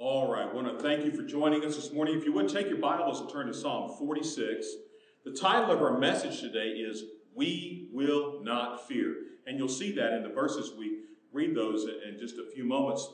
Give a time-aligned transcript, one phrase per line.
[0.00, 2.16] All right, I want to thank you for joining us this morning.
[2.16, 4.64] If you would take your Bibles and turn to Psalm 46.
[5.24, 7.02] The title of our message today is
[7.34, 9.16] We Will Not Fear.
[9.48, 11.00] And you'll see that in the verses we
[11.32, 13.08] read those in just a few moments.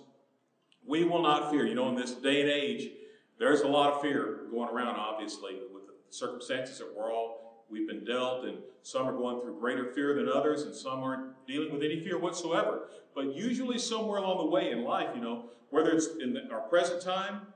[0.86, 1.66] We will not fear.
[1.66, 2.90] You know, in this day and age,
[3.38, 7.88] there's a lot of fear going around, obviously, with the circumstances that we're all, we've
[7.88, 11.72] been dealt, and some are going through greater fear than others, and some aren't dealing
[11.72, 12.88] with any fear whatsoever.
[13.14, 17.02] But usually, somewhere along the way in life, you know, whether it's in our present
[17.02, 17.48] time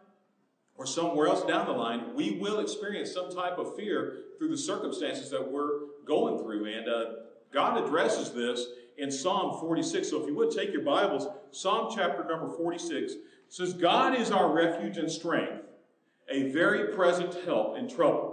[0.76, 4.58] or somewhere else down the line, we will experience some type of fear through the
[4.58, 6.66] circumstances that we're going through.
[6.66, 7.04] And uh,
[7.52, 10.10] God addresses this in Psalm 46.
[10.10, 13.14] So if you would take your Bibles, Psalm chapter number 46
[13.48, 15.62] says, God is our refuge and strength,
[16.28, 18.27] a very present help in trouble.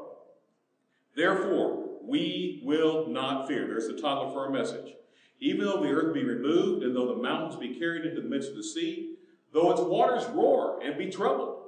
[1.16, 3.68] Therefore, we will not fear.
[3.68, 4.94] There's the title for our message.
[5.40, 8.52] Even though the earth be removed, and though the mountains be carried into the midst
[8.52, 9.16] of the sea,
[9.54, 11.64] though its waters roar and be troubled,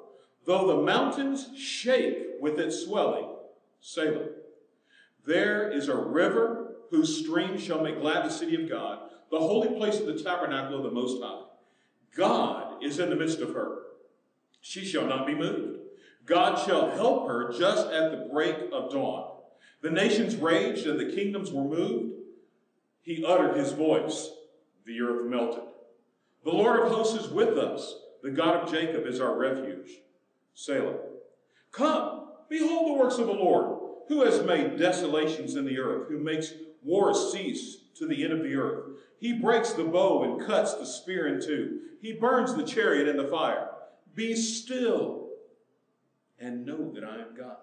[0.46, 3.30] though the mountains shake with its swelling,
[3.82, 4.28] Selah.
[5.26, 9.78] There is a river whose stream shall make glad the city of God, the holy
[9.78, 11.44] place of the tabernacle of the Most High.
[12.16, 13.80] God is in the midst of her.
[14.62, 15.80] She shall not be moved.
[16.26, 19.37] God shall help her just at the break of dawn.
[19.82, 22.14] The nations raged and the kingdoms were moved.
[23.02, 24.32] He uttered his voice.
[24.86, 25.64] The earth melted.
[26.44, 27.96] The Lord of hosts is with us.
[28.24, 29.90] The God of Jacob is our refuge.
[30.54, 30.98] Selah.
[31.72, 36.20] Come, behold the works of the Lord, who has made desolations in the earth, who
[36.20, 36.54] makes
[36.84, 38.86] war cease to the end of the earth.
[39.20, 41.80] He breaks the bow and cuts the spear in two.
[42.02, 43.70] He burns the chariot in the fire.
[44.16, 45.30] Be still
[46.40, 47.58] and know that I am God.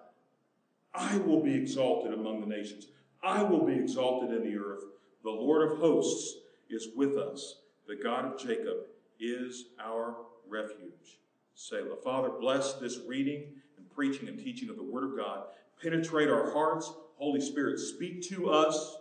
[0.97, 2.87] I will be exalted among the nations.
[3.23, 4.83] I will be exalted in the earth.
[5.23, 6.37] The Lord of hosts
[6.69, 7.57] is with us.
[7.87, 8.77] The God of Jacob
[9.19, 10.15] is our
[10.47, 11.19] refuge.
[11.55, 11.95] Selah.
[12.03, 13.45] Father, bless this reading
[13.77, 15.45] and preaching and teaching of the Word of God.
[15.81, 16.91] Penetrate our hearts.
[17.17, 18.97] Holy Spirit, speak to us.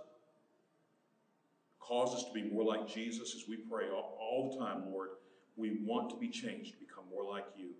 [1.80, 5.10] Cause us to be more like Jesus as we pray all, all the time, Lord.
[5.56, 7.70] We want to be changed, become more like you.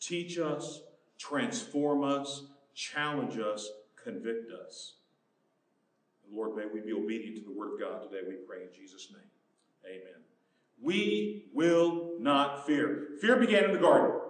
[0.00, 0.82] Teach us,
[1.18, 3.68] transform us, challenge us,
[4.02, 4.94] convict us.
[6.30, 9.12] Lord, may we be obedient to the Word of God today, we pray in Jesus'
[9.12, 9.22] name.
[9.86, 10.22] Amen.
[10.82, 13.08] We will not fear.
[13.20, 14.20] Fear began in the garden.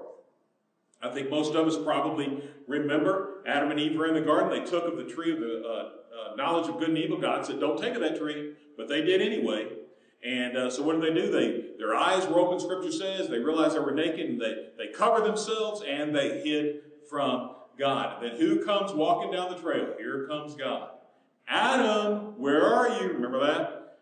[1.03, 4.50] I think most of us probably remember Adam and Eve were in the garden.
[4.50, 7.21] They took of the tree of the uh, uh, knowledge of good and evil.
[7.21, 9.69] God said, Don't take of that tree, but they did anyway.
[10.25, 11.31] And uh, so what did they do?
[11.31, 12.59] They their eyes were open.
[12.59, 16.81] Scripture says they realized they were naked, and they they covered themselves and they hid
[17.11, 18.23] from God.
[18.23, 19.95] Then who comes walking down the trail?
[19.99, 20.91] Here comes God.
[21.47, 23.12] Adam, where are you?
[23.12, 23.99] Remember that?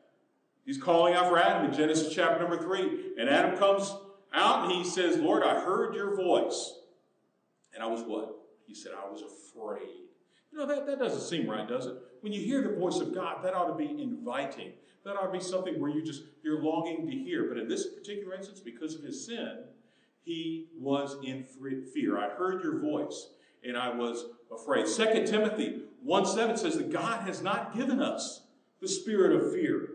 [0.65, 3.13] He's calling out for Adam in Genesis chapter number three.
[3.19, 3.95] And Adam comes
[4.33, 6.75] out and he says, Lord, I heard your voice.
[7.75, 8.37] And I was what?
[8.67, 9.89] He said, I was afraid.
[10.53, 11.95] You know, that, that doesn't seem right, does it?
[12.21, 14.73] When you hear the voice of God, that ought to be inviting.
[15.05, 17.49] That ought to be something where you just, you're longing to hear.
[17.49, 19.65] But in this particular instance, because of his sin,
[20.23, 22.19] he was in fear.
[22.19, 23.31] I heard your voice
[23.65, 24.89] and I was afraid.
[24.89, 28.43] Second Timothy 1 7 says that God has not given us
[28.81, 29.89] the spirit of fear,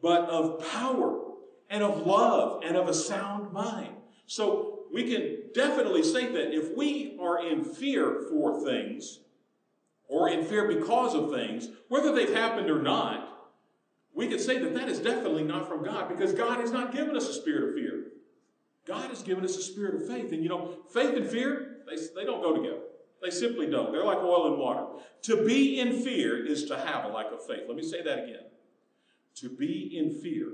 [0.00, 1.20] but of power
[1.68, 3.94] and of love and of a sound mind.
[4.26, 9.20] So we can definitely say that if we are in fear for things,
[10.08, 13.28] or in fear because of things, whether they've happened or not,
[14.14, 17.16] we can say that that is definitely not from God because God has not given
[17.16, 18.04] us a spirit of fear.
[18.86, 20.32] God has given us a spirit of faith.
[20.32, 22.82] And you know, faith and fear, they, they don't go together.
[23.22, 23.92] They simply don't.
[23.92, 24.86] They're like oil and water.
[25.22, 27.62] To be in fear is to have a lack of faith.
[27.68, 28.46] Let me say that again.
[29.36, 30.48] To be in fear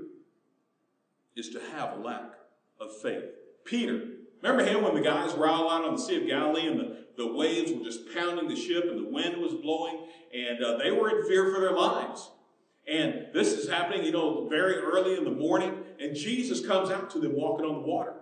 [1.35, 2.33] is to have a lack
[2.79, 3.23] of faith.
[3.65, 4.01] Peter,
[4.41, 6.97] remember him when the guys were all out on the Sea of Galilee and the,
[7.17, 10.91] the waves were just pounding the ship and the wind was blowing and uh, they
[10.91, 12.29] were in fear for their lives.
[12.87, 17.09] And this is happening, you know, very early in the morning and Jesus comes out
[17.11, 18.13] to them walking on the water.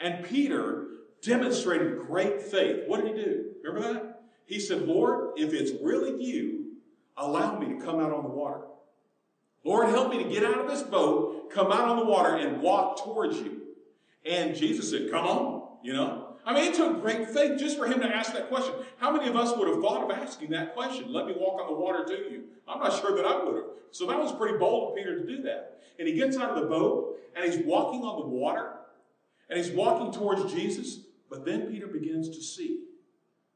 [0.00, 0.86] And Peter
[1.22, 2.84] demonstrated great faith.
[2.86, 3.44] What did he do?
[3.64, 4.22] Remember that?
[4.46, 6.76] He said, Lord, if it's really you,
[7.16, 8.62] allow me to come out on the water.
[9.64, 12.62] Lord, help me to get out of this boat, come out on the water, and
[12.62, 13.62] walk towards you.
[14.24, 16.36] And Jesus said, Come on, you know.
[16.46, 18.72] I mean, it took great faith just for him to ask that question.
[18.96, 21.12] How many of us would have thought of asking that question?
[21.12, 22.44] Let me walk on the water to you.
[22.66, 23.64] I'm not sure that I would have.
[23.90, 25.82] So that was pretty bold of Peter to do that.
[25.98, 28.72] And he gets out of the boat and he's walking on the water
[29.50, 31.00] and he's walking towards Jesus.
[31.30, 32.84] But then Peter begins to see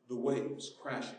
[0.09, 1.17] the waves crashing.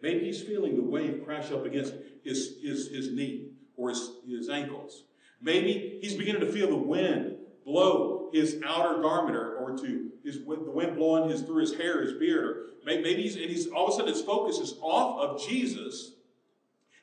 [0.00, 4.48] Maybe he's feeling the wave crash up against his, his, his knee or his, his
[4.48, 5.04] ankles.
[5.40, 10.38] Maybe he's beginning to feel the wind blow his outer garment or, or to his,
[10.38, 13.86] the wind blowing his, through his hair, his beard, or maybe he's, and he's all
[13.86, 16.12] of a sudden his focus is off of Jesus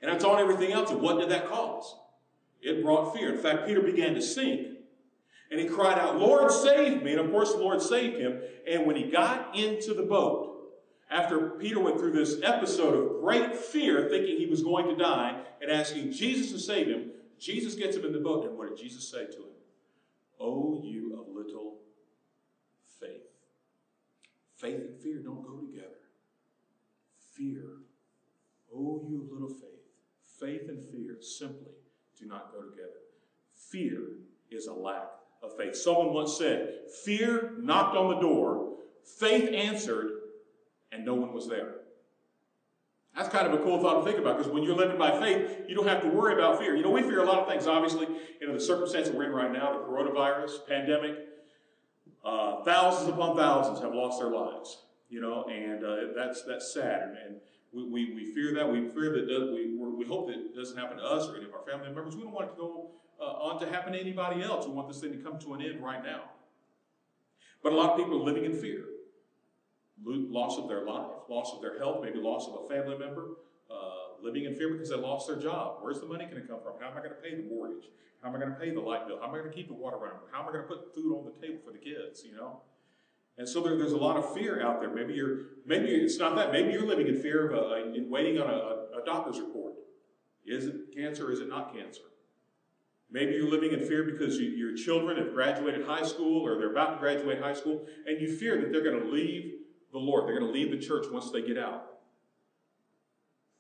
[0.01, 0.92] and it's on everything else.
[0.92, 1.95] And what did that cause?
[2.62, 3.33] It brought fear.
[3.33, 4.68] In fact, Peter began to sink
[5.51, 7.12] and he cried out, Lord, save me.
[7.12, 8.42] And of course, the Lord saved him.
[8.68, 10.56] And when he got into the boat,
[11.09, 15.39] after Peter went through this episode of great fear, thinking he was going to die,
[15.62, 18.45] and asking Jesus to save him, Jesus gets him in the boat.
[18.45, 19.56] And what did Jesus say to him?
[20.39, 21.75] Oh, you of little
[23.00, 23.21] faith.
[24.57, 25.89] Faith and fear don't go together.
[27.33, 27.63] Fear.
[28.74, 29.69] Oh, you of little faith.
[30.39, 31.71] Faith and fear simply
[32.19, 32.89] do not go together.
[33.53, 34.01] Fear
[34.50, 35.09] is a lack
[35.44, 35.76] of faith.
[35.76, 36.74] Someone once said,
[37.04, 38.76] Fear knocked on the door,
[39.20, 40.12] faith answered,
[40.92, 41.76] and no one was there.
[43.16, 45.62] That's kind of a cool thought to think about because when you're living by faith,
[45.70, 46.76] you don't have to worry about fear.
[46.76, 48.08] You know, we fear a lot of things, obviously.
[48.42, 51.16] You know, the circumstance we're in right now, the coronavirus pandemic,
[52.26, 54.80] uh, thousands upon thousands have lost their lives.
[55.10, 57.36] You know, and uh, that's that's sad, and, and
[57.72, 58.70] we, we, we, fear that.
[58.70, 61.46] We fear that does, we we hope that it doesn't happen to us or any
[61.46, 62.16] of our family members.
[62.16, 64.65] We don't want it to go uh, on to happen to anybody else.
[64.65, 66.23] We want this thing to come to an end right now.
[67.63, 68.85] But a lot of people are living in fear
[70.03, 73.29] loss of their life, loss of their health, maybe loss of a family member,
[73.71, 75.77] uh, living in fear because they lost their job.
[75.81, 76.73] Where's the money going to come from?
[76.79, 77.85] How am I going to pay the mortgage?
[78.21, 79.17] How am I going to pay the light bill?
[79.19, 80.17] How am I going to keep the water running?
[80.31, 82.23] How am I going to put food on the table for the kids?
[82.25, 82.62] You know.
[83.38, 84.89] And so there, there's a lot of fear out there.
[84.89, 86.51] Maybe you're, maybe it's not that.
[86.51, 89.73] Maybe you're living in fear of a, in waiting on a, a doctor's report.
[90.45, 91.31] Is it cancer?
[91.31, 92.03] Is it not cancer?
[93.12, 96.72] Maybe you're living in fear because you, your children have graduated high school or they're
[96.72, 99.54] about to graduate high school, and you fear that they're going to leave
[99.92, 100.28] the Lord.
[100.28, 101.86] They're going to leave the church once they get out.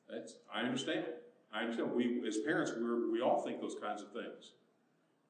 [0.09, 1.05] That's, I understand.
[1.53, 1.91] I understand.
[1.93, 4.53] We, as parents, we we all think those kinds of things.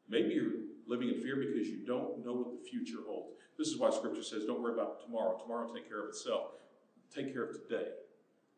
[0.09, 0.53] Maybe you're
[0.87, 3.33] living in fear because you don't know what the future holds.
[3.57, 5.37] This is why Scripture says, don't worry about tomorrow.
[5.39, 6.51] Tomorrow will take care of itself.
[7.13, 7.89] Take care of today.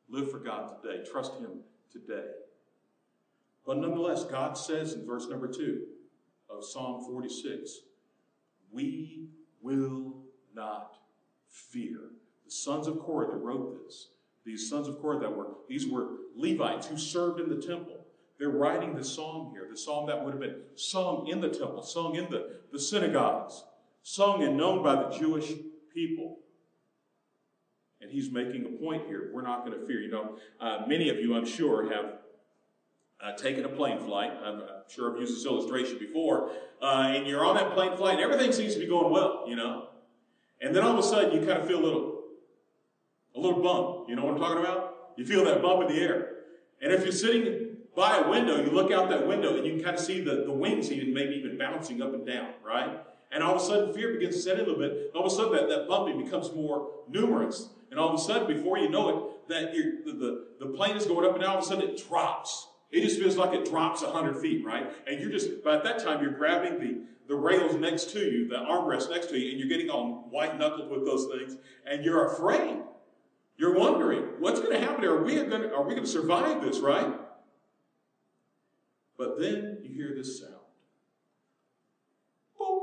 [0.10, 1.04] Live for God today.
[1.10, 1.60] Trust Him
[1.92, 2.26] today.
[3.68, 5.82] But nonetheless, God says in verse number 2
[6.50, 7.82] of Psalm 46,
[8.72, 9.28] we
[9.62, 10.24] will
[10.56, 10.96] not
[11.50, 12.00] fear
[12.46, 14.08] the sons of Korah that wrote this,
[14.46, 18.06] these sons of Korah that were, these were Levites who served in the temple.
[18.40, 21.84] They're writing the psalm here, the psalm that would have been sung in the temple,
[21.84, 23.66] sung in the, the synagogues,
[24.02, 25.52] sung and known by the Jewish
[25.94, 26.38] people.
[28.00, 29.32] And he's making a point here.
[29.34, 30.00] We're not going to fear.
[30.00, 32.17] You know, uh, many of you, I'm sure, have
[33.22, 34.32] uh, taken a plane flight.
[34.44, 36.52] I'm, sure I've used this illustration before.
[36.82, 39.56] Uh, and you're on that plane flight, and everything seems to be going well, you
[39.56, 39.90] know.
[40.62, 42.18] And then all of a sudden, you kind of feel a little
[43.36, 44.10] a little bump.
[44.10, 45.12] You know what I'm talking about?
[45.18, 46.34] You feel that bump in the air.
[46.82, 49.84] And if you're sitting by a window, you look out that window and you can
[49.84, 53.00] kind of see the, the wings even maybe even bouncing up and down, right?
[53.32, 55.12] And all of a sudden fear begins to set in a little bit.
[55.16, 57.70] All of a sudden that, that bumping becomes more numerous.
[57.90, 61.06] And all of a sudden, before you know it, that the, the, the plane is
[61.06, 62.68] going up and now all of a sudden it drops.
[62.90, 64.90] It just feels like it drops 100 feet, right?
[65.06, 68.56] And you're just, by that time, you're grabbing the, the rails next to you, the
[68.56, 72.34] armrest next to you, and you're getting all white knuckled with those things, and you're
[72.34, 72.78] afraid.
[73.58, 75.04] You're wondering, what's going to happen?
[75.04, 77.14] Are we going to, are we going to survive this, right?
[79.18, 80.54] But then you hear this sound.
[82.58, 82.80] Boom.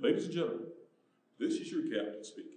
[0.00, 0.66] Ladies and gentlemen,
[1.38, 2.50] this is your captain speaking.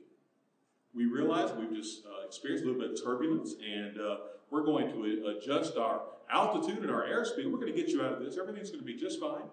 [0.96, 4.18] We realize we've just uh, experienced a little bit of turbulence, and uh,
[4.50, 7.51] we're going to adjust our altitude and our airspeed.
[7.51, 8.38] We're going to get you out of this.
[8.38, 9.43] Everything's going to be just fine.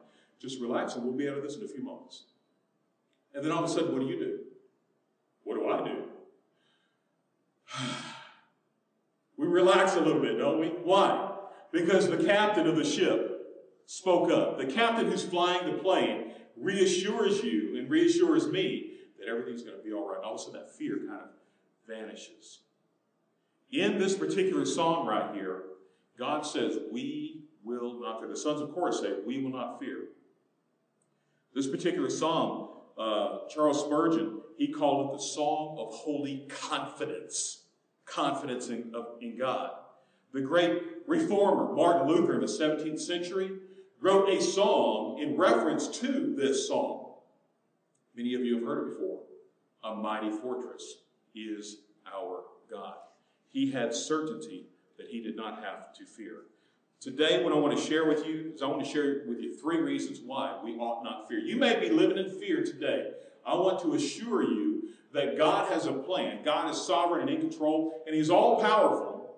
[0.41, 2.25] Just relax, and we'll be out of this in a few moments.
[3.35, 4.39] And then all of a sudden, what do you do?
[5.45, 6.03] What do I do?
[9.37, 10.69] we relax a little bit, don't we?
[10.69, 11.33] Why?
[11.73, 13.35] Because the captain of the ship
[13.87, 14.59] spoke up.
[14.59, 19.83] The captain who's flying the plane reassures you and reassures me that everything's going to
[19.83, 20.17] be all right.
[20.17, 21.29] And all of a sudden, that fear kind of
[21.89, 22.61] vanishes.
[23.73, 25.63] In this particular song right here,
[26.19, 28.29] God says, We will not fear.
[28.29, 30.09] The sons of Korah say, We will not fear.
[31.55, 32.69] This particular psalm,
[32.99, 37.65] uh, Charles Spurgeon, he called it the song of holy confidence
[38.05, 39.71] confidence in, of, in God.
[40.33, 43.51] The great reformer, Martin Luther, in the 17th century,
[44.01, 47.15] wrote a song in reference to this song.
[48.17, 49.21] Many of you have heard it before.
[49.85, 50.99] A mighty fortress
[51.35, 51.79] is
[52.13, 52.95] our God.
[53.49, 54.67] He had certainty
[54.99, 56.43] that he did not have to fear.
[57.01, 59.55] Today, what I want to share with you is I want to share with you
[59.55, 61.39] three reasons why we ought not fear.
[61.39, 63.11] You may be living in fear today.
[63.47, 66.43] I want to assure you that God has a plan.
[66.45, 69.37] God is sovereign and in control, and He's all powerful,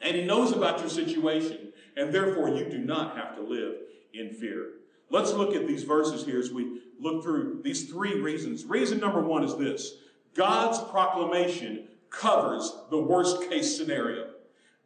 [0.00, 3.76] and He knows about your situation, and therefore you do not have to live
[4.12, 4.72] in fear.
[5.10, 8.64] Let's look at these verses here as we look through these three reasons.
[8.64, 9.94] Reason number one is this
[10.34, 14.31] God's proclamation covers the worst case scenario.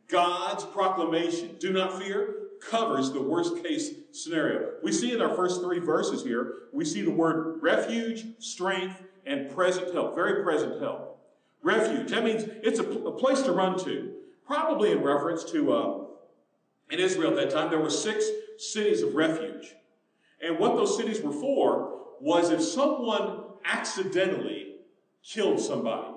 [0.08, 4.72] God's proclamation, do not fear, covers the worst case scenario.
[4.82, 9.50] We see in our first three verses here, we see the word refuge, strength, and
[9.54, 10.14] present help.
[10.14, 11.18] Very present help.
[11.62, 14.12] Refuge, that means it's a, a place to run to.
[14.46, 16.04] Probably in reference to, uh,
[16.90, 18.24] in Israel at that time, there were six
[18.58, 19.74] cities of refuge.
[20.40, 24.76] And what those cities were for was if someone accidentally
[25.24, 26.15] killed somebody,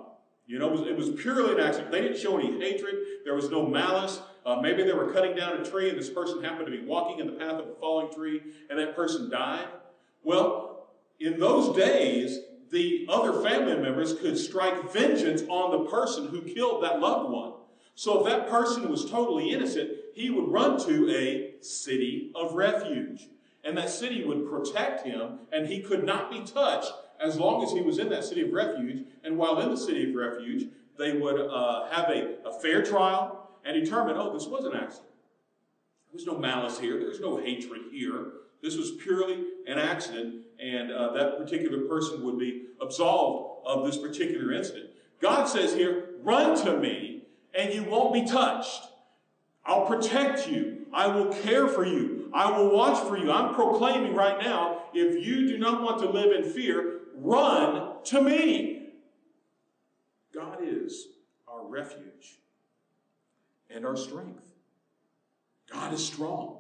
[0.50, 1.91] you know, it was, it was, purely an accident.
[1.91, 2.96] They didn't show any hatred.
[3.24, 4.20] There was no malice.
[4.44, 7.20] Uh, maybe they were cutting down a tree and this person happened to be walking
[7.20, 9.68] in the path of a falling tree and that person died.
[10.24, 10.88] Well,
[11.20, 12.39] in those days,
[12.72, 17.53] the other family members could strike vengeance on the person who killed that loved one.
[17.94, 23.27] So if that person was totally innocent, he would run to a city of refuge.
[23.63, 27.71] And that city would protect him, and he could not be touched as long as
[27.71, 29.05] he was in that city of refuge.
[29.23, 33.49] And while in the city of refuge, they would uh, have a, a fair trial
[33.65, 35.09] and determine, oh, this was an accident.
[36.07, 36.99] There was no malice here.
[36.99, 38.25] There's no hatred here.
[38.61, 43.97] This was purely an accident, and uh, that particular person would be absolved of this
[43.97, 44.89] particular incident.
[45.21, 47.23] God says here, run to me,
[47.53, 48.81] and you won't be touched.
[49.65, 50.88] I'll protect you.
[50.91, 52.29] I will care for you.
[52.33, 53.31] I will watch for you.
[53.31, 58.21] I'm proclaiming right now if you do not want to live in fear, run to
[58.21, 58.89] me.
[60.33, 61.07] God is
[61.47, 62.39] our refuge
[63.69, 64.41] and our strength.
[65.71, 66.57] God is strong.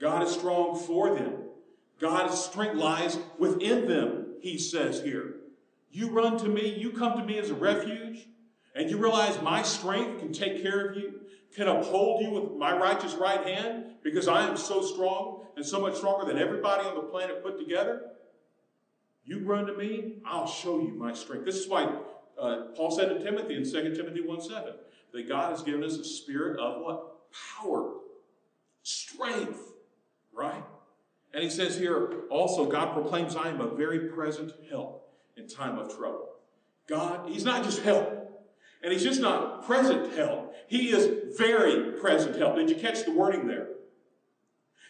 [0.00, 1.34] God is strong for them.
[2.00, 5.34] God's strength lies within them, he says here.
[5.90, 8.26] You run to me, you come to me as a refuge,
[8.74, 11.20] and you realize my strength can take care of you,
[11.54, 15.80] can uphold you with my righteous right hand, because I am so strong and so
[15.80, 18.02] much stronger than everybody on the planet put together.
[19.24, 21.44] You run to me, I'll show you my strength.
[21.44, 21.88] This is why
[22.40, 24.74] uh, Paul said to Timothy in 2 Timothy 1 7
[25.12, 27.06] that God has given us a spirit of what?
[27.60, 27.92] Power,
[28.82, 29.60] strength,
[30.32, 30.64] right?
[31.32, 35.78] And he says here also, God proclaims, I am a very present help in time
[35.78, 36.30] of trouble.
[36.88, 38.16] God, He's not just help.
[38.82, 40.54] And He's just not present help.
[40.66, 42.56] He is very present help.
[42.56, 43.68] Did you catch the wording there?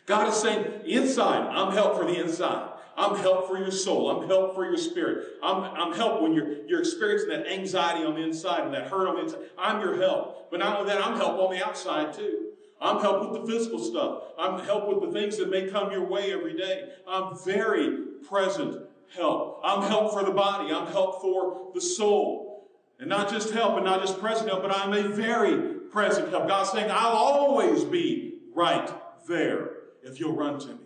[0.06, 2.69] God is saying, inside, I'm help for the inside.
[2.96, 4.10] I'm help for your soul.
[4.10, 5.26] I'm help for your spirit.
[5.42, 9.08] I'm, I'm help when you're, you're experiencing that anxiety on the inside and that hurt
[9.08, 9.40] on the inside.
[9.58, 10.50] I'm your help.
[10.50, 12.50] But not only that, I'm help on the outside too.
[12.80, 14.22] I'm help with the physical stuff.
[14.38, 16.88] I'm help with the things that may come your way every day.
[17.06, 19.60] I'm very present help.
[19.62, 20.72] I'm help for the body.
[20.72, 22.68] I'm help for the soul.
[22.98, 26.48] And not just help and not just present help, but I'm a very present help.
[26.48, 28.90] God's saying, I'll always be right
[29.28, 29.70] there
[30.02, 30.78] if you'll run to me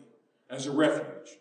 [0.51, 1.39] as a refuge.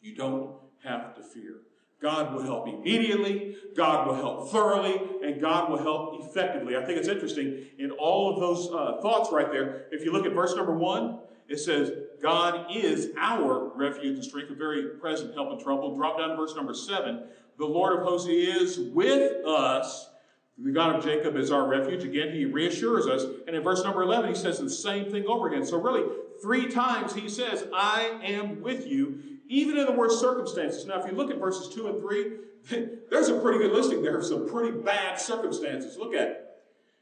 [0.00, 0.52] You don't
[0.84, 1.56] have to fear.
[2.00, 6.76] God will help immediately, God will help thoroughly, and God will help effectively.
[6.76, 9.86] I think it's interesting in all of those uh, thoughts right there.
[9.90, 11.90] If you look at verse number one, it says,
[12.22, 15.96] God is our refuge and strength, a very present help in trouble.
[15.96, 17.24] Drop down to verse number seven.
[17.58, 20.10] The Lord of hosts is with us.
[20.58, 22.04] The God of Jacob is our refuge.
[22.04, 23.24] Again, he reassures us.
[23.46, 25.64] And in verse number 11, he says the same thing over again.
[25.64, 26.04] So, really,
[26.42, 30.86] three times he says, I am with you even in the worst circumstances.
[30.86, 32.32] Now, if you look at verses 2 and 3,
[33.10, 35.96] there's a pretty good listing there of some pretty bad circumstances.
[35.96, 36.44] Look at it.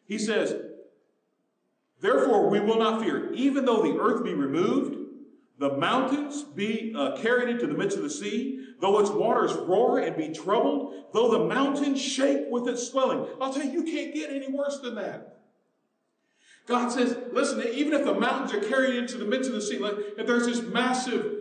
[0.07, 0.55] He says,
[2.01, 4.97] Therefore, we will not fear, even though the earth be removed,
[5.59, 9.99] the mountains be uh, carried into the midst of the sea, though its waters roar
[9.99, 13.27] and be troubled, though the mountains shake with its swelling.
[13.41, 15.39] I'll tell you, you can't get any worse than that.
[16.67, 19.79] God says, listen, even if the mountains are carried into the midst of the sea,
[19.79, 21.36] like, if there's this massive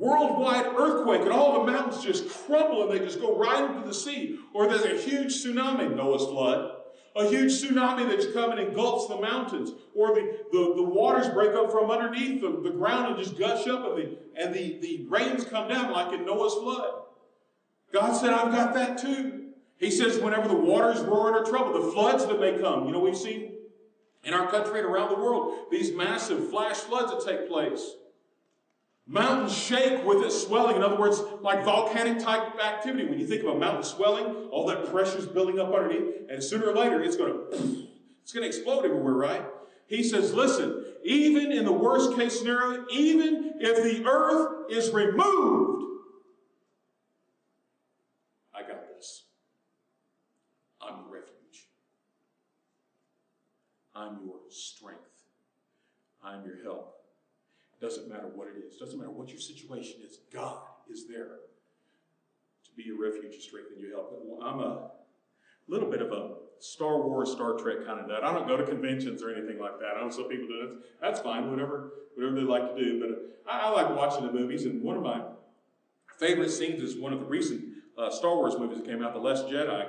[0.00, 3.94] worldwide earthquake and all the mountains just crumble and they just go right into the
[3.94, 4.38] sea.
[4.54, 6.72] Or there's a huge tsunami, Noah's flood,
[7.14, 9.72] a huge tsunami that's come and engulfs the mountains.
[9.94, 13.68] Or the, the, the waters break up from underneath the, the ground and just gush
[13.68, 17.02] up and, the, and the, the rains come down like in Noah's flood.
[17.92, 19.48] God said, I've got that too.
[19.76, 22.86] He says, whenever the waters roar in our trouble, the floods that may come.
[22.86, 23.52] You know, we've seen
[24.24, 27.96] in our country and around the world these massive flash floods that take place.
[29.06, 30.76] Mountains shake with its swelling.
[30.76, 33.06] In other words, like volcanic type activity.
[33.06, 36.42] When you think of a mountain swelling, all that pressure is building up underneath, and
[36.42, 37.88] sooner or later it's going to
[38.22, 39.44] it's going to explode everywhere, right?
[39.88, 45.82] He says, listen, even in the worst case scenario, even if the earth is removed,
[48.54, 49.24] I got this.
[50.80, 51.66] I'm your refuge.
[53.96, 55.00] I'm your strength.
[56.22, 56.99] I'm your help.
[57.80, 58.76] Doesn't matter what it is.
[58.76, 60.18] Doesn't matter what your situation is.
[60.32, 60.60] God
[60.90, 61.38] is there
[62.64, 64.12] to be your refuge, your strength, and your help.
[64.42, 64.90] I'm a
[65.66, 68.22] little bit of a Star Wars, Star Trek kind of nut.
[68.22, 69.96] I don't go to conventions or anything like that.
[69.96, 70.70] I know some people do it.
[71.00, 73.00] That's fine, whatever, whatever they like to do.
[73.00, 75.22] But I, I like watching the movies, and one of my
[76.18, 77.64] favorite scenes is one of the recent
[77.96, 79.88] uh, Star Wars movies that came out, The Last Jedi.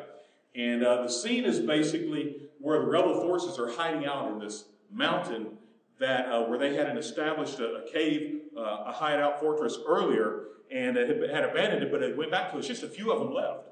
[0.56, 4.66] And uh, the scene is basically where the rebel forces are hiding out in this
[4.92, 5.58] mountain
[6.02, 10.48] that uh, where they had an established a, a cave, uh, a hideout fortress earlier,
[10.72, 12.64] and it had, had abandoned it, but it went back to it.
[12.64, 13.70] Just a few of them left.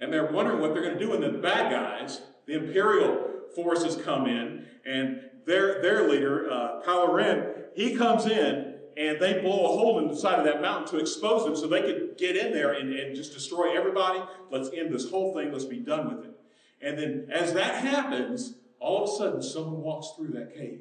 [0.00, 1.14] And they're wondering what they're going to do.
[1.14, 7.12] And the bad guys, the Imperial forces come in, and their, their leader, uh, Kylo
[7.12, 10.88] Ren, he comes in, and they blow a hole in the side of that mountain
[10.88, 14.20] to expose them so they could get in there and, and just destroy everybody.
[14.50, 15.50] Let's end this whole thing.
[15.50, 16.38] Let's be done with it.
[16.82, 20.80] And then as that happens, all of a sudden someone walks through that cave,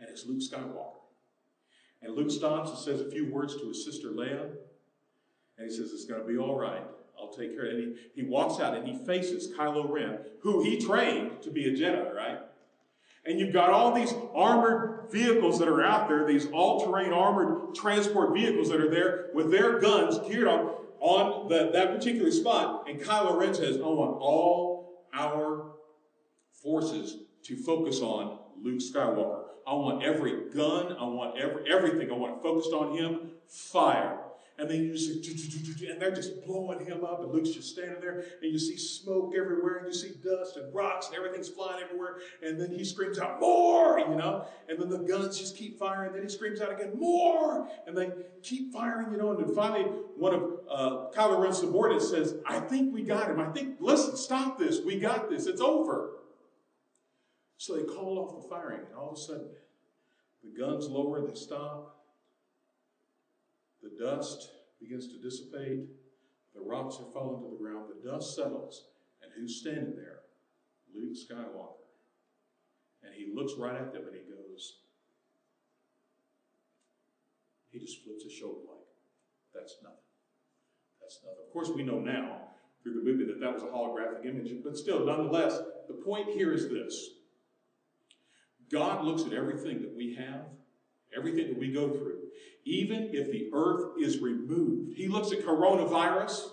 [0.00, 0.92] and it's Luke Skywalker.
[2.02, 4.50] And Luke stops and says a few words to his sister Leia,
[5.58, 6.82] and he says, It's going to be all right.
[7.18, 7.84] I'll take care of it.
[7.84, 11.66] And he, he walks out and he faces Kylo Ren, who he trained to be
[11.66, 12.40] a Jedi, right?
[13.24, 18.34] And you've got all these armored vehicles that are out there, these all-terrain armored transport
[18.34, 22.88] vehicles that are there with their guns geared on, on the, that particular spot.
[22.88, 25.72] And Kylo Ren says, I want all our
[26.66, 29.44] forces to focus on Luke Skywalker.
[29.66, 33.30] I want every gun, I want every everything, I want focused on him.
[33.48, 34.18] Fire.
[34.58, 38.24] And then you see, and they're just blowing him up, and Luke's just standing there,
[38.40, 42.16] and you see smoke everywhere, and you see dust and rocks, and everything's flying everywhere.
[42.42, 43.98] And then he screams out, More!
[43.98, 44.46] You know?
[44.70, 46.14] And then the guns just keep firing.
[46.14, 47.68] Then he screams out again, More!
[47.86, 48.10] And they
[48.42, 49.30] keep firing, you know.
[49.32, 49.82] And then finally,
[50.16, 53.38] one of uh, Kylo Ren's subordinates says, I think we got him.
[53.38, 54.80] I think, listen, stop this.
[54.80, 55.46] We got this.
[55.46, 56.15] It's over.
[57.58, 59.48] So they call off the firing, and all of a sudden,
[60.44, 62.04] the guns lower, they stop.
[63.82, 65.86] The dust begins to dissipate.
[66.54, 67.86] The rocks are falling to the ground.
[67.88, 68.84] The dust settles.
[69.22, 70.20] And who's standing there?
[70.94, 71.76] Luke Skywalker.
[73.02, 74.78] And he looks right at them and he goes,
[77.70, 78.86] he just flips his shoulder like,
[79.54, 79.98] that's nothing.
[81.00, 81.44] That's nothing.
[81.46, 82.38] Of course, we know now
[82.82, 86.52] through the movie that that was a holographic image, but still, nonetheless, the point here
[86.52, 87.10] is this
[88.70, 90.42] God looks at everything that we have,
[91.16, 92.18] everything that we go through,
[92.64, 94.92] even if the earth is removed.
[94.96, 96.50] He looks at coronavirus.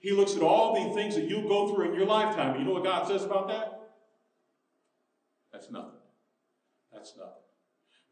[0.00, 2.58] He looks at all the things that you go through in your lifetime.
[2.58, 3.80] You know what God says about that?
[5.52, 6.00] That's nothing.
[6.92, 7.32] That's nothing.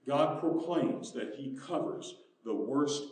[0.06, 3.02] God proclaims that He covers the worst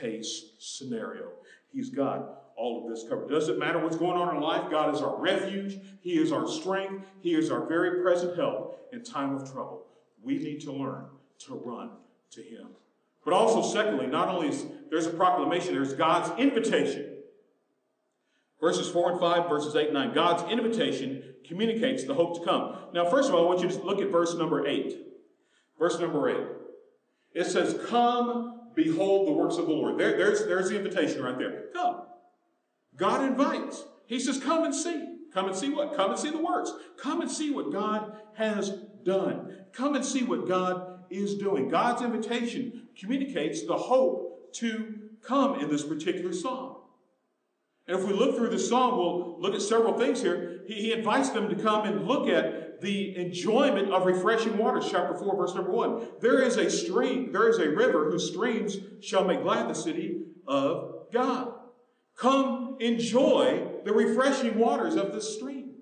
[0.00, 1.30] case scenario.
[1.72, 3.28] He's got all of this covered.
[3.28, 5.78] Doesn't matter what's going on in life, God is our refuge.
[6.00, 7.04] He is our strength.
[7.20, 8.65] He is our very present help
[8.96, 9.84] in time of trouble.
[10.22, 11.04] We need to learn
[11.40, 11.90] to run
[12.32, 12.68] to Him.
[13.24, 17.12] But also, secondly, not only is there's a proclamation, there's God's invitation.
[18.60, 20.14] Verses 4 and 5, verses 8 and 9.
[20.14, 22.76] God's invitation communicates the hope to come.
[22.94, 24.96] Now, first of all, I want you to look at verse number 8.
[25.78, 26.36] Verse number 8.
[27.34, 29.98] It says, Come, behold the works of the Lord.
[29.98, 31.64] There, there's, there's the invitation right there.
[31.74, 32.02] Come.
[32.96, 33.84] God invites.
[34.06, 35.16] He says, Come and see.
[35.34, 35.94] Come and see what?
[35.94, 36.72] Come and see the works.
[36.96, 39.56] Come and see what God has done.
[39.72, 41.68] Come and see what God is doing.
[41.68, 46.76] God's invitation communicates the hope to come in this particular psalm.
[47.88, 50.62] And if we look through the psalm, we'll look at several things here.
[50.66, 55.16] He, he, invites them to come and look at the enjoyment of refreshing waters, chapter
[55.16, 56.08] 4, verse number 1.
[56.20, 60.22] There is a stream, there is a river whose streams shall make glad the city
[60.48, 61.52] of God.
[62.16, 65.74] Come enjoy the refreshing waters of this stream.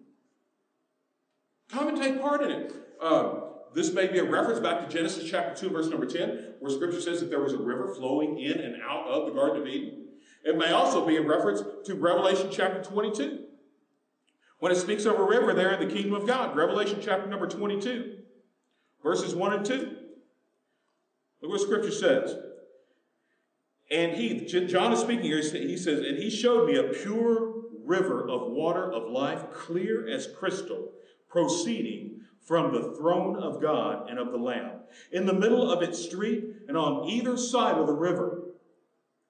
[1.71, 2.84] Come and take part in it.
[3.05, 3.40] Uh,
[3.75, 7.03] this may be a reference back to Genesis chapter 2, verse number 10, where scripture
[7.03, 10.07] says that there was a river flowing in and out of the Garden of Eden.
[10.43, 13.45] It may also be a reference to Revelation chapter 22,
[14.59, 16.57] when it speaks of a river there in the kingdom of God.
[16.57, 18.21] Revelation chapter number 22,
[19.03, 19.97] verses 1 and 2.
[21.43, 22.35] Look what scripture says.
[23.90, 28.27] And he, John is speaking here, he says, and he showed me a pure river
[28.27, 30.93] of water of life, clear as crystal,
[31.29, 32.14] proceeding
[32.45, 34.81] from the throne of God and of the Lamb.
[35.13, 38.43] In the middle of its street and on either side of the river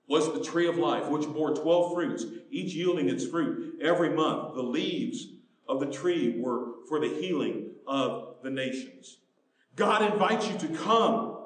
[0.09, 4.55] was the tree of life, which bore 12 fruits, each yielding its fruit every month.
[4.55, 5.29] The leaves
[5.69, 9.19] of the tree were for the healing of the nations.
[9.77, 11.37] God invites you to come.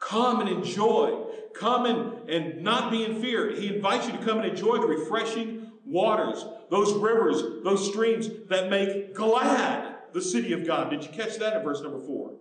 [0.00, 1.24] Come and enjoy.
[1.54, 3.54] Come and, and not be in fear.
[3.54, 8.68] He invites you to come and enjoy the refreshing waters, those rivers, those streams that
[8.68, 10.90] make glad the city of God.
[10.90, 12.32] Did you catch that in verse number four?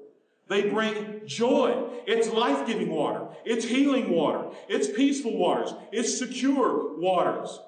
[0.47, 1.83] They bring joy.
[2.07, 3.27] It's life giving water.
[3.43, 4.47] It's healing water.
[4.69, 5.73] It's peaceful waters.
[5.91, 7.59] It's secure waters.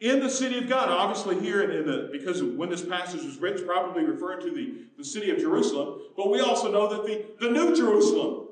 [0.00, 3.58] In the city of God, obviously here in the, because when this passage was written,
[3.58, 7.24] it's probably referring to the, the city of Jerusalem, but we also know that the,
[7.46, 8.48] the new Jerusalem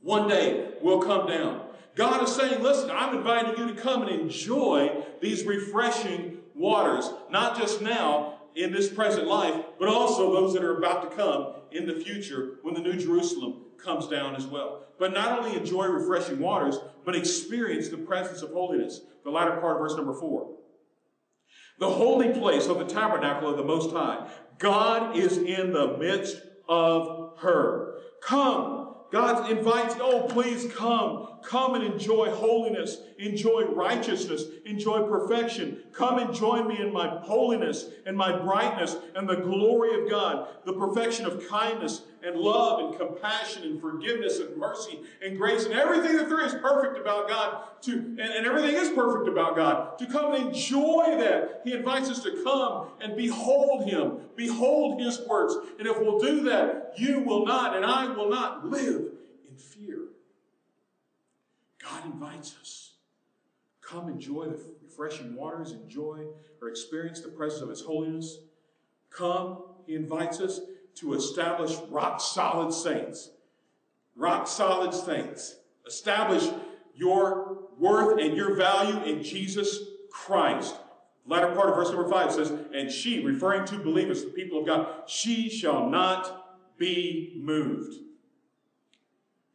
[0.00, 1.60] one day will come down.
[1.94, 7.58] God is saying, listen, I'm inviting you to come and enjoy these refreshing waters, not
[7.58, 11.86] just now in this present life, but also those that are about to come in
[11.86, 14.84] the future when the New Jerusalem comes down as well.
[14.98, 19.00] But not only enjoy refreshing waters, but experience the presence of holiness.
[19.24, 20.50] The latter part of verse number four.
[21.78, 24.30] The holy place of the tabernacle of the Most High.
[24.58, 27.98] God is in the midst of her.
[28.22, 28.73] Come.
[29.14, 31.28] God invites, oh, please come.
[31.44, 35.84] Come and enjoy holiness, enjoy righteousness, enjoy perfection.
[35.92, 40.48] Come and join me in my holiness and my brightness and the glory of God,
[40.64, 45.74] the perfection of kindness and love and compassion and forgiveness and mercy and grace and
[45.74, 49.98] everything that there is perfect about God to, and, and everything is perfect about God,
[49.98, 51.60] to come and enjoy that.
[51.64, 55.54] He invites us to come and behold Him, behold His works.
[55.78, 59.02] And if we'll do that, you will not and I will not live
[59.48, 59.98] in fear.
[61.82, 62.92] God invites us.
[63.82, 66.24] Come enjoy the refreshing waters, enjoy
[66.62, 68.38] or experience the presence of His holiness.
[69.10, 70.60] Come, He invites us
[70.96, 73.30] to establish rock solid saints.
[74.16, 75.56] Rock solid saints.
[75.86, 76.48] Establish
[76.94, 79.80] your worth and your value in Jesus
[80.10, 80.76] Christ.
[81.26, 84.66] Latter part of verse number five says, And she, referring to believers, the people of
[84.66, 87.94] God, she shall not be moved.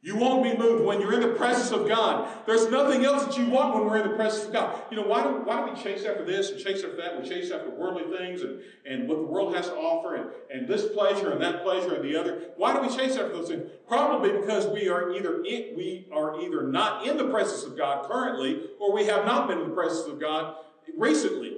[0.01, 2.45] You won't be moved when you're in the presence of God.
[2.45, 4.81] There's nothing else that you want when we're in the presence of God.
[4.89, 7.21] You know, why do, why do we chase after this and chase after that?
[7.21, 10.69] We chase after worldly things and, and what the world has to offer and, and
[10.69, 12.43] this pleasure and that pleasure and the other.
[12.55, 13.69] Why do we chase after those things?
[13.89, 18.09] Probably because we are either in, we are either not in the presence of God
[18.09, 20.55] currently or we have not been in the presence of God
[20.97, 21.48] recently.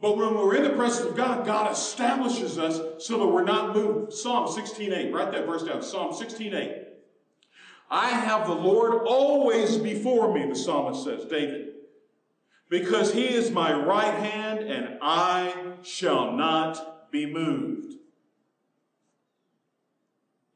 [0.00, 3.74] But when we're in the presence of God, God establishes us so that we're not
[3.74, 4.14] moved.
[4.14, 5.12] Psalm 16.8.
[5.12, 5.82] Write that verse down.
[5.82, 6.84] Psalm 16.8.
[7.90, 11.72] I have the Lord always before me, the psalmist says, David,
[12.68, 17.94] because he is my right hand and I shall not be moved.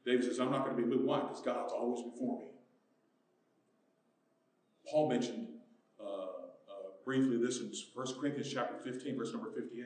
[0.07, 1.05] David says, I'm not going to be moved.
[1.05, 1.21] Why?
[1.21, 2.47] Because God's always before me.
[4.89, 5.49] Paul mentioned
[6.01, 6.27] uh,
[7.05, 9.85] briefly this in 1 Corinthians chapter 15, verse number 58.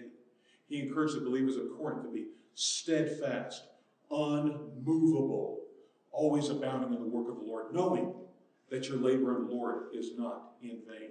[0.69, 3.65] He encouraged the believers of Corinth to be steadfast,
[4.11, 5.61] unmovable,
[6.13, 8.15] always abounding in the work of the Lord, knowing
[8.71, 11.11] that your labor in the Lord is not in vain.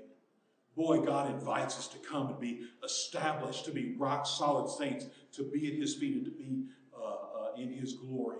[0.75, 5.43] Boy, God invites us to come and be established, to be rock solid saints, to
[5.43, 6.65] be at His feet and to be
[6.95, 8.37] uh, uh, in His glory.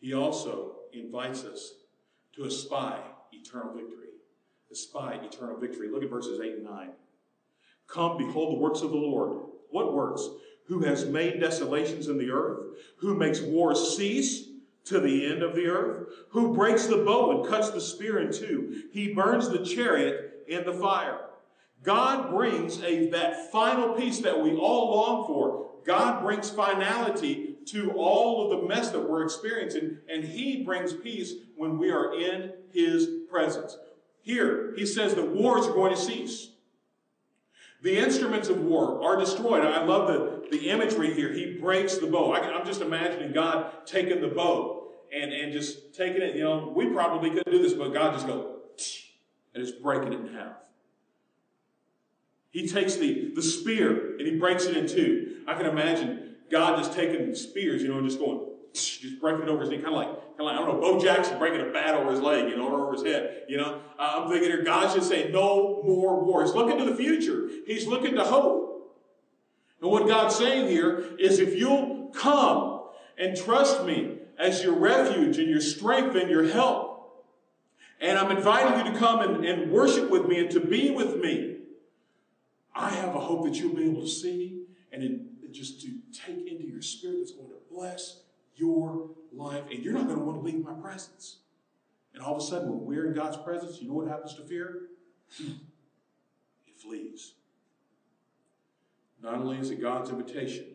[0.00, 1.72] He also invites us
[2.36, 3.00] to espy
[3.32, 4.09] eternal victory
[4.70, 5.88] espy eternal victory.
[5.88, 6.90] Look at verses 8 and 9.
[7.88, 9.38] Come, behold the works of the Lord.
[9.70, 10.28] What works?
[10.66, 14.48] Who has made desolations in the earth, who makes wars cease
[14.84, 18.32] to the end of the earth, who breaks the bow and cuts the spear in
[18.32, 18.84] two.
[18.92, 21.20] He burns the chariot in the fire.
[21.82, 25.70] God brings a, that final peace that we all long for.
[25.84, 31.34] God brings finality to all of the mess that we're experiencing, and He brings peace
[31.56, 33.76] when we are in His presence.
[34.22, 36.48] Here, he says that wars are going to cease.
[37.82, 39.64] The instruments of war are destroyed.
[39.64, 41.32] I love the, the imagery here.
[41.32, 42.32] He breaks the bow.
[42.32, 46.36] I, am just imagining God taking the bow and, and just taking it.
[46.36, 48.58] You know, we probably couldn't do this, but God just goes
[49.54, 50.56] and just breaking it in half.
[52.50, 55.42] He takes the, the spear and he breaks it in two.
[55.46, 59.48] I can imagine God just taking spears, you know, and just going just breaking it
[59.48, 62.10] over his knee, kind of like I don't know, Bo Jackson breaking a bat over
[62.10, 63.42] his leg, you know, or over his head.
[63.48, 66.42] You know, uh, I'm thinking here, God's just saying, no more war.
[66.42, 67.48] He's looking to the future.
[67.66, 68.70] He's looking to hope.
[69.80, 72.82] And what God's saying here is, if you'll come
[73.18, 77.26] and trust me as your refuge and your strength and your help,
[78.00, 81.16] and I'm inviting you to come and, and worship with me and to be with
[81.16, 81.56] me,
[82.74, 86.46] I have a hope that you'll be able to see and in, just to take
[86.46, 88.22] into your spirit that's going to bless
[88.56, 91.38] your life, and you're not going to want to leave my presence.
[92.14, 94.42] And all of a sudden, when we're in God's presence, you know what happens to
[94.42, 94.88] fear?
[95.38, 97.34] It flees.
[99.22, 100.66] Not only is it God's invitation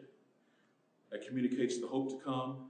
[1.11, 2.69] that communicates the hope to come,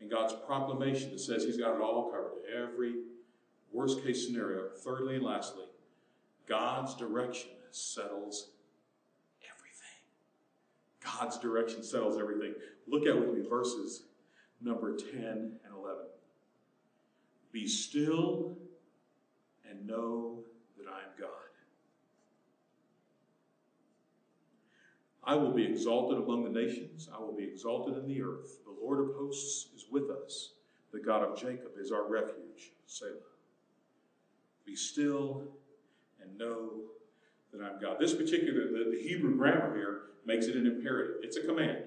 [0.00, 2.94] and God's proclamation that says He's got it all covered, every
[3.72, 4.68] worst case scenario.
[4.84, 5.64] Thirdly and lastly,
[6.46, 8.50] God's direction settles
[9.42, 9.86] everything.
[11.04, 12.54] God's direction settles everything.
[12.86, 14.04] Look at with me verses
[14.60, 16.04] number 10 and 11.
[17.52, 18.56] Be still
[19.68, 20.40] and know
[20.76, 21.30] that I am God.
[25.26, 27.08] I will be exalted among the nations.
[27.12, 28.58] I will be exalted in the earth.
[28.64, 30.52] The Lord of hosts is with us.
[30.92, 32.72] The God of Jacob is our refuge.
[32.86, 33.10] Selah.
[34.64, 35.42] Be still
[36.22, 36.82] and know
[37.52, 37.96] that I'm God.
[37.98, 41.16] This particular, the, the Hebrew grammar here makes it an imperative.
[41.22, 41.84] It's a command.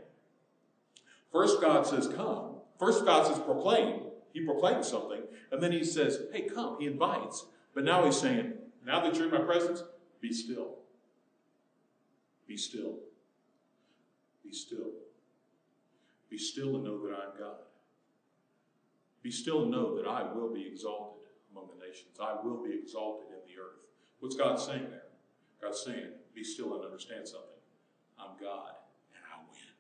[1.32, 2.49] First, God says, come.
[2.80, 4.04] First, God says, proclaim.
[4.34, 5.22] He proclaims something.
[5.52, 6.78] And then he says, hey, come.
[6.80, 7.46] He invites.
[7.76, 8.54] But now he's saying,
[8.86, 9.84] now that you're in my presence,
[10.22, 10.78] be still.
[12.48, 13.00] Be still.
[14.44, 14.92] Be still.
[16.30, 17.58] Be still and know that I am God.
[19.22, 22.18] Be still and know that I will be exalted among the nations.
[22.22, 23.82] I will be exalted in the earth.
[24.20, 25.04] What's God saying there?
[25.62, 27.50] God's saying, be still and understand something.
[28.18, 28.76] I'm God
[29.14, 29.76] and I win.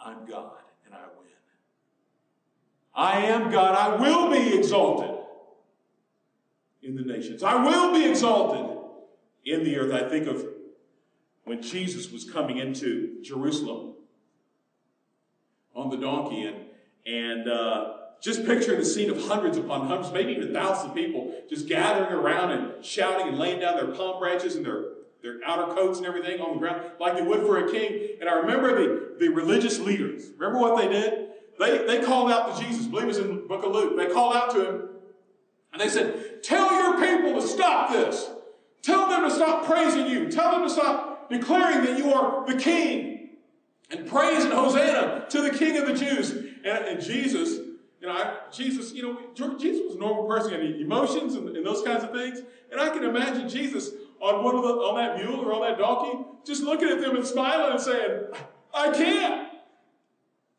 [0.00, 1.28] I'm God and I win.
[2.94, 3.74] I am God.
[3.74, 5.10] I will be exalted
[6.82, 7.42] in the nations.
[7.42, 8.78] I will be exalted
[9.44, 9.92] in the earth.
[9.92, 10.46] I think of
[11.44, 13.94] when Jesus was coming into Jerusalem
[15.74, 16.56] on the donkey and
[17.04, 21.34] and uh, just picturing the scene of hundreds upon hundreds, maybe even thousands of people
[21.50, 24.84] just gathering around and shouting and laying down their palm branches and their,
[25.22, 28.16] their outer coats and everything on the ground like they would for a king.
[28.20, 30.30] And I remember the, the religious leaders.
[30.36, 31.28] Remember what they did?
[31.58, 32.86] They, they called out to Jesus.
[32.86, 33.96] I believe it was in the book of Luke.
[33.96, 34.88] They called out to him
[35.72, 38.30] and they said, Tell your people to stop this.
[38.82, 40.30] Tell them to stop praising you.
[40.30, 43.30] Tell them to stop declaring that you are the king.
[43.90, 46.30] And praise and Hosanna to the King of the Jews.
[46.30, 47.58] And, and Jesus,
[48.00, 51.64] you know, I, Jesus, you know, Jesus was a normal person, had emotions and, and,
[51.64, 52.40] those kinds of things.
[52.70, 53.90] And I can imagine Jesus
[54.22, 57.16] on one of the, on that mule or on that donkey, just looking at them
[57.16, 58.20] and smiling and saying,
[58.72, 59.48] I can't.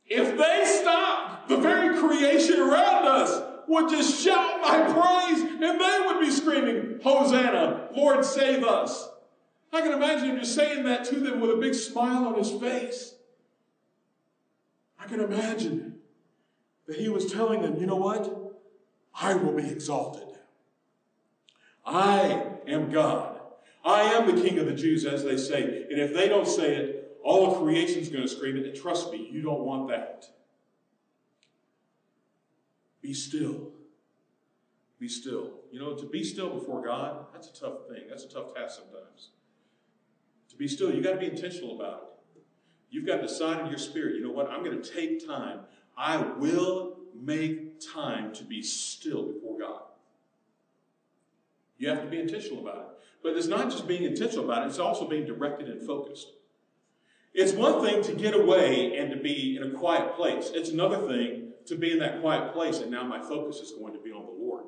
[0.06, 5.99] If they stop, the very creation around us would just shout my praise and they
[6.06, 9.10] would be screaming, Hosanna, Lord, save us.
[9.71, 12.52] I can imagine him just saying that to them with a big smile on his
[12.52, 13.15] face.
[14.99, 15.95] I can imagine
[16.86, 18.54] that he was telling them, you know what?
[19.19, 20.28] I will be exalted.
[21.86, 23.33] I am God.
[23.84, 25.86] I am the King of the Jews, as they say.
[25.89, 28.65] And if they don't say it, all of creation is going to scream it.
[28.65, 30.26] And trust me, you don't want that.
[33.02, 33.72] Be still.
[35.00, 35.52] Be still.
[35.72, 38.04] You know, to be still before God, that's a tough thing.
[38.08, 39.30] That's a tough task sometimes.
[40.50, 42.04] To be still, you've got to be intentional about
[42.36, 42.41] it.
[42.89, 44.50] You've got to decide in your spirit, you know what?
[44.50, 45.62] I'm going to take time.
[45.98, 49.53] I will make time to be still before.
[51.84, 52.88] You have to be intentional about it.
[53.24, 56.28] But it's not just being intentional about it, it's also being directed and focused.
[57.34, 60.50] It's one thing to get away and to be in a quiet place.
[60.54, 63.91] It's another thing to be in that quiet place and now my focus is going
[63.96, 64.63] to be on the Lord.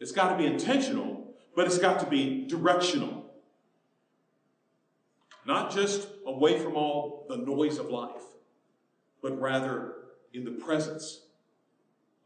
[0.00, 3.26] It's got to be intentional, but it's got to be directional.
[5.44, 8.24] Not just away from all the noise of life,
[9.20, 9.96] but rather
[10.32, 11.20] in the presence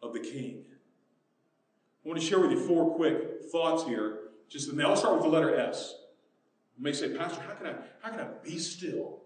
[0.00, 0.66] of the King.
[2.08, 4.20] I want to share with you four quick thoughts here.
[4.48, 5.94] Just and they all start with the letter S.
[6.78, 9.18] You may say, Pastor, how can I how can I be still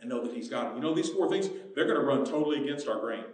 [0.00, 0.76] and know that He's God?
[0.76, 3.24] You know, these four things, they're going to run totally against our grain.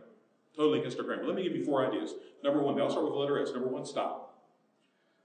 [0.57, 1.19] Totally against our grain.
[1.19, 2.15] But let me give you four ideas.
[2.43, 3.53] Number one, they all start with the letter S.
[3.53, 4.41] Number one, stop.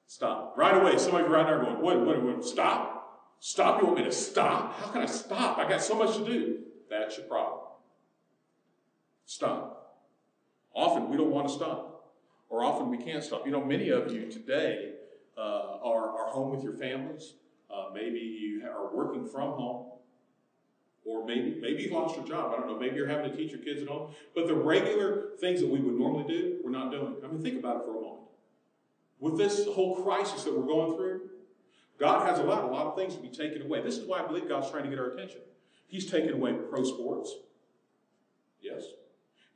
[0.05, 0.57] Stop.
[0.57, 3.38] Right away, some of you right now are going, what, what, what, stop?
[3.39, 3.79] Stop?
[3.79, 4.77] You want me to stop?
[4.81, 5.59] How can I stop?
[5.59, 6.59] I got so much to do.
[6.89, 7.62] That's your problem.
[9.25, 10.01] Stop.
[10.75, 11.92] Often we don't want to stop,
[12.54, 13.48] or often we can't stop.
[13.48, 14.94] You know, many of you today
[15.36, 17.34] uh, are, are home with your families.
[17.68, 19.88] Uh, maybe you are working from home,
[21.04, 22.54] or maybe maybe you've lost your job.
[22.54, 22.78] I don't know.
[22.78, 24.13] Maybe you're having to teach your kids at home.
[24.36, 27.16] But the regular things that we would normally do, we're not doing.
[27.24, 28.28] I mean, think about it for a moment.
[29.20, 31.22] With this whole crisis that we're going through,
[31.98, 33.82] God has allowed a lot of things to be taken away.
[33.82, 35.42] This is why I believe God's trying to get our attention.
[35.88, 37.34] He's taken away pro sports.
[38.62, 38.84] Yes.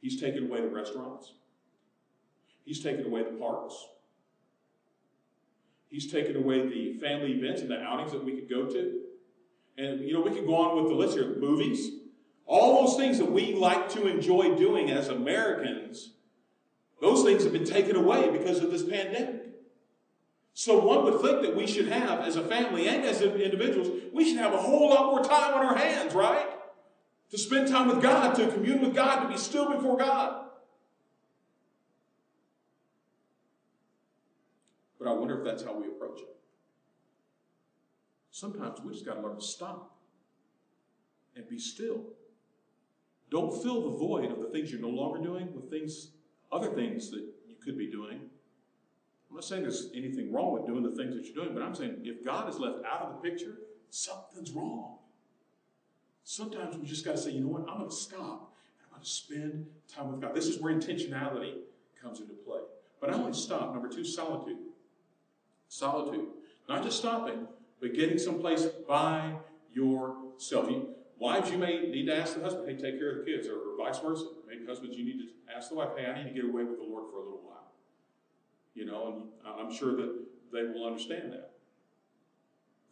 [0.02, 1.34] He's taken away the restaurants.
[2.68, 3.74] He's taken away the parks.
[5.90, 9.00] He's taken away the family events and the outings that we could go to.
[9.78, 11.92] And, you know, we could go on with the list here movies.
[12.46, 16.12] All those things that we like to enjoy doing as Americans,
[17.00, 19.46] those things have been taken away because of this pandemic.
[20.54, 24.26] So one would think that we should have, as a family and as individuals, we
[24.26, 26.50] should have a whole lot more time on our hands, right?
[27.32, 30.48] To spend time with God, to commune with God, to be still before God.
[35.00, 36.36] But I wonder if that's how we approach it.
[38.32, 39.98] Sometimes we just got to learn to stop
[41.36, 42.06] and be still
[43.30, 46.12] Don't fill the void of the things you're no longer doing with things,
[46.50, 48.22] other things that you could be doing.
[49.30, 51.76] I'm not saying there's anything wrong with doing the things that you're doing, but I'm
[51.76, 53.58] saying if God is left out of the picture,
[53.90, 55.00] something's wrong.
[56.24, 58.92] Sometimes we just got to say, you know what, I'm going to stop and I'm
[58.92, 60.34] going to spend time with God.
[60.34, 61.56] This is where intentionality
[62.02, 62.62] comes into play.
[63.02, 64.58] But not only stop, number two, solitude.
[65.70, 66.28] Solitude.
[66.70, 67.48] Not just stopping,
[67.80, 69.34] but getting someplace by
[69.74, 70.70] yourself.
[70.70, 73.48] You, wives, you may need to ask the husband, hey, take care of the kids,
[73.48, 74.26] or, or vice versa.
[74.48, 76.78] Maybe husbands, you need to ask the wife, hey, I need to get away with
[76.78, 77.72] the Lord for a little while.
[78.74, 80.14] You know, and I'm sure that
[80.54, 81.52] they will understand that.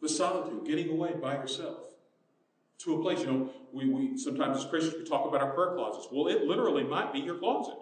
[0.02, 1.78] The solitude, getting away by yourself
[2.78, 3.20] to a place.
[3.20, 6.08] You know, we, we sometimes as Christians we talk about our prayer closets.
[6.12, 7.74] Well, it literally might be your closet.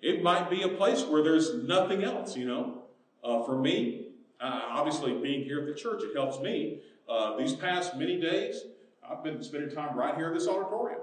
[0.00, 2.79] It might be a place where there's nothing else, you know.
[3.22, 4.08] Uh, for me,
[4.40, 6.80] uh, obviously being here at the church, it helps me.
[7.08, 8.62] Uh, these past many days,
[9.08, 11.00] I've been spending time right here in this auditorium.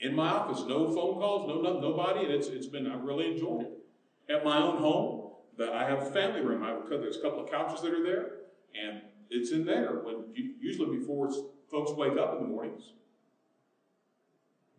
[0.00, 3.32] In my office, no phone calls, no, no nobody, and it's, it's been, I really
[3.32, 4.32] enjoyed it.
[4.34, 6.62] At my own home, that I have a family room.
[6.62, 8.30] I, there's a couple of couches that are there,
[8.74, 11.30] and it's in there when usually before
[11.70, 12.92] folks wake up in the mornings.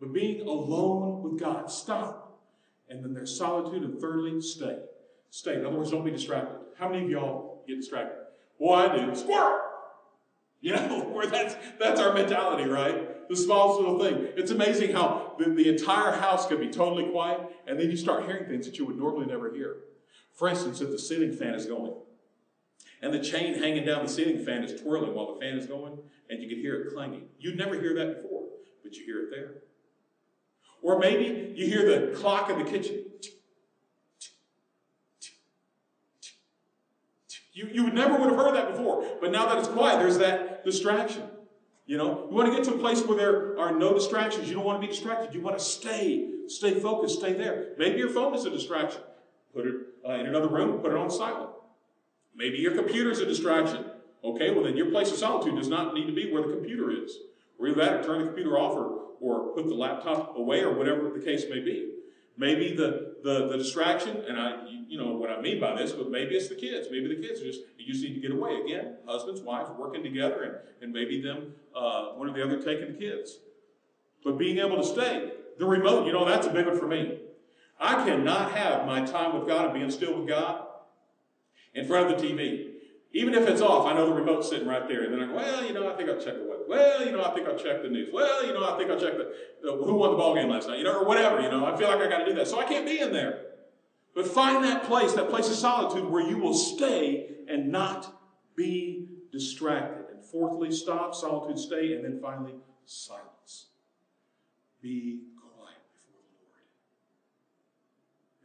[0.00, 2.40] But being alone with God, stop.
[2.88, 4.78] And then there's solitude, and thirdly, stay.
[5.32, 5.54] Stay.
[5.54, 6.58] In other words, don't be distracted.
[6.78, 8.18] How many of y'all get distracted?
[8.58, 9.14] Well, I do.
[9.14, 9.60] Squirrel!
[10.60, 13.26] You know, where that's that's our mentality, right?
[13.30, 14.28] The smallest little thing.
[14.36, 18.26] It's amazing how the, the entire house can be totally quiet, and then you start
[18.26, 19.76] hearing things that you would normally never hear.
[20.34, 21.94] For instance, if the ceiling fan is going,
[23.00, 25.96] and the chain hanging down the ceiling fan is twirling while the fan is going,
[26.28, 27.22] and you can hear it clanging.
[27.38, 28.42] You'd never hear that before,
[28.82, 29.62] but you hear it there.
[30.82, 33.04] Or maybe you hear the clock in the kitchen.
[37.52, 40.64] You, you never would have heard that before, but now that it's quiet, there's that
[40.64, 41.22] distraction.
[41.84, 44.48] You know, you want to get to a place where there are no distractions.
[44.48, 45.34] You don't want to be distracted.
[45.34, 47.74] You want to stay, stay focused, stay there.
[47.76, 49.02] Maybe your phone is a distraction.
[49.54, 49.74] Put it
[50.08, 51.50] uh, in another room, put it on silent.
[52.34, 53.84] Maybe your computer is a distraction.
[54.24, 56.90] Okay, well then your place of solitude does not need to be where the computer
[56.90, 57.18] is.
[57.58, 60.72] Or either that or turn the computer off or, or put the laptop away or
[60.72, 61.90] whatever the case may be.
[62.38, 66.10] Maybe the, the, the distraction, and I, you know what I mean by this, but
[66.10, 66.88] maybe it's the kids.
[66.90, 68.60] Maybe the kids just, you just need to get away.
[68.64, 72.92] Again, husbands, wives working together, and, and maybe them, uh, one or the other taking
[72.92, 73.38] the kids.
[74.24, 75.32] But being able to stay.
[75.58, 77.18] The remote, you know, that's a big one for me.
[77.78, 80.66] I cannot have my time with God and being still with God
[81.74, 82.68] in front of the TV.
[83.12, 85.04] Even if it's off, I know the remote's sitting right there.
[85.04, 87.24] And then I go, well, you know, I think I'll check the Well, you know,
[87.24, 88.10] I think I'll check the news.
[88.12, 90.68] Well, you know, I think I'll check the, the who won the ball game last
[90.68, 91.66] night, you know, or whatever, you know.
[91.66, 92.48] I feel like I got to do that.
[92.48, 93.46] So I can't be in there.
[94.14, 98.14] But find that place, that place of solitude where you will stay and not
[98.54, 100.04] be distracted.
[100.14, 103.66] And fourthly, stop, solitude, stay, and then finally, silence.
[104.82, 106.20] Be quiet before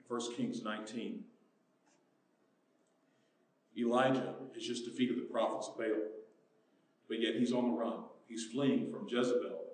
[0.09, 0.21] the Lord.
[0.21, 1.23] In 1 Kings 19,
[3.77, 5.87] Elijah has just defeated the prophets of Baal,
[7.07, 8.03] but yet he's on the run.
[8.27, 9.65] He's fleeing from Jezebel.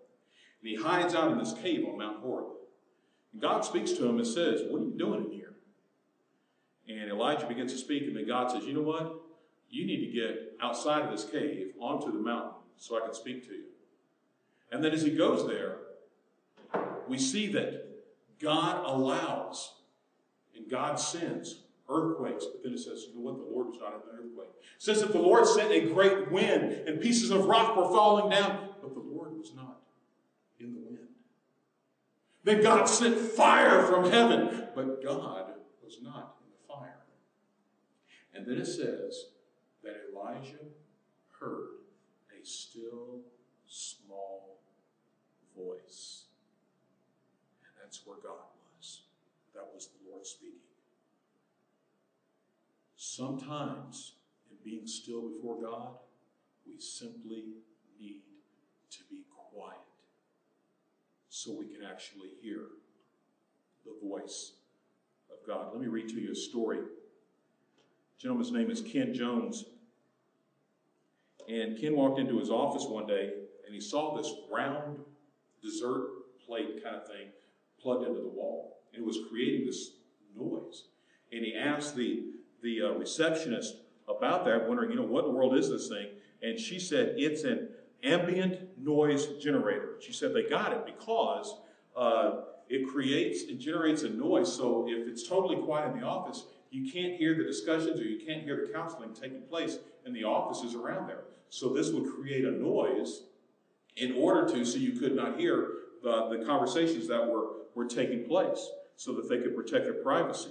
[0.62, 2.48] And he hides out in this cave on Mount Horeb.
[3.34, 5.54] And God speaks to him and says, What are you doing in here?
[6.88, 9.20] And Elijah begins to speak, and then God says, You know what?
[9.70, 13.48] You need to get outside of this cave onto the mountain so I can speak
[13.48, 13.64] to you.
[14.72, 15.78] And then as he goes there,
[17.08, 17.88] we see that
[18.40, 19.74] God allows
[20.56, 21.63] and God sends
[21.94, 22.46] earthquakes.
[22.46, 23.38] But then it says, you know what?
[23.38, 24.50] The Lord was not in the earthquake.
[24.50, 28.32] It says that the Lord sent a great wind and pieces of rock were falling
[28.32, 29.82] down, but the Lord was not
[30.60, 31.08] in the wind.
[32.44, 35.54] Then God sent fire from heaven, but God
[35.84, 37.04] was not in the fire.
[38.34, 39.28] And then it says
[39.84, 40.66] that Elijah
[41.40, 41.70] heard
[42.32, 43.22] a still
[43.68, 44.58] small
[45.56, 46.24] voice.
[47.64, 49.02] And that's where God was.
[49.54, 50.63] That was the Lord speaking.
[53.16, 54.14] Sometimes,
[54.50, 55.98] in being still before God,
[56.66, 57.44] we simply
[58.00, 58.22] need
[58.90, 59.22] to be
[59.54, 59.78] quiet
[61.30, 62.62] so we can actually hear
[63.86, 64.54] the voice
[65.30, 65.68] of God.
[65.72, 66.80] Let me read to you a story.
[66.80, 66.88] The
[68.18, 69.66] gentleman's name is Ken Jones.
[71.48, 73.32] And Ken walked into his office one day
[73.68, 74.98] and he saw this round
[75.62, 76.08] dessert
[76.48, 77.28] plate kind of thing
[77.80, 78.80] plugged into the wall.
[78.92, 79.92] And it was creating this
[80.36, 80.86] noise.
[81.32, 82.33] And he asked the
[82.64, 83.76] the uh, receptionist
[84.08, 86.08] about that, wondering, you know, what in the world is this thing?
[86.42, 87.70] And she said, it's an
[88.04, 89.96] ambient noise generator.
[90.02, 91.56] She said they got it because
[91.96, 92.32] uh,
[92.70, 94.54] it creates, it generates a noise.
[94.54, 98.26] So if it's totally quiet in the office, you can't hear the discussions or you
[98.26, 101.26] can't hear the counseling taking place in the offices around there.
[101.50, 103.24] So this would create a noise
[103.96, 105.70] in order to, so you could not hear
[106.02, 110.50] the, the conversations that were, were taking place so that they could protect their privacy.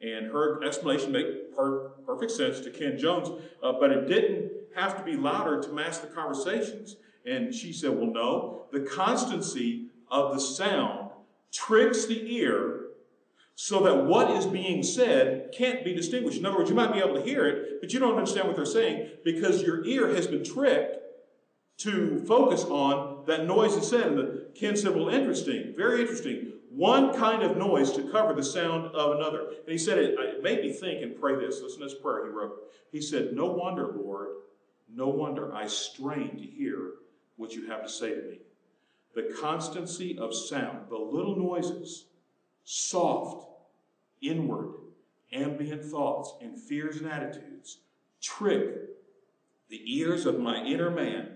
[0.00, 3.28] And her explanation made per- perfect sense to Ken Jones,
[3.62, 6.96] uh, but it didn't have to be louder to mask the conversations.
[7.26, 11.10] And she said, Well, no, the constancy of the sound
[11.52, 12.80] tricks the ear
[13.62, 16.38] so that what is being said can't be distinguished.
[16.38, 18.56] In other words, you might be able to hear it, but you don't understand what
[18.56, 20.96] they're saying because your ear has been tricked
[21.78, 24.06] to focus on that noise is said.
[24.06, 26.52] And Ken said, Well, interesting, very interesting.
[26.70, 29.48] One kind of noise to cover the sound of another.
[29.48, 31.60] And he said, It, made me think and pray this.
[31.60, 32.58] Listen to this prayer he wrote.
[32.92, 34.28] He said, No wonder, Lord,
[34.88, 36.92] no wonder I strain to hear
[37.36, 38.38] what you have to say to me.
[39.14, 42.06] The constancy of sound, the little noises,
[42.62, 43.48] soft,
[44.22, 44.74] inward,
[45.32, 47.78] ambient thoughts, and fears and attitudes
[48.20, 48.76] trick
[49.68, 51.30] the ears of my inner man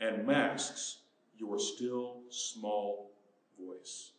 [0.00, 0.98] and masks
[1.38, 3.12] your still small
[3.58, 4.12] voice.